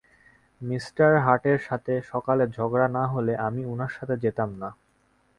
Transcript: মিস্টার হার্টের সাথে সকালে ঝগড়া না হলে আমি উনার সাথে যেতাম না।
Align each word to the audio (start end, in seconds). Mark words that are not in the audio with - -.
মিস্টার 0.61 1.11
হার্টের 1.17 1.59
সাথে 1.59 1.93
সকালে 2.11 2.43
ঝগড়া 2.55 2.87
না 2.97 3.03
হলে 3.07 3.33
আমি 3.47 3.61
উনার 3.65 3.91
সাথে 3.97 4.15
যেতাম 4.23 4.49
না। 4.61 4.69